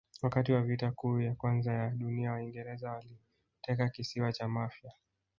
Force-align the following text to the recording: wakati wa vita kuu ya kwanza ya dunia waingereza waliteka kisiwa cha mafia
wakati 0.21 0.51
wa 0.53 0.61
vita 0.61 0.91
kuu 0.91 1.21
ya 1.21 1.35
kwanza 1.35 1.73
ya 1.73 1.89
dunia 1.89 2.31
waingereza 2.31 2.91
waliteka 2.91 3.89
kisiwa 3.89 4.33
cha 4.33 4.47
mafia 4.49 4.91